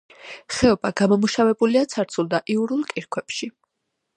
[0.53, 3.51] ხეობა გამომუშავებულია ცარცულ და იურულ კირქვებში.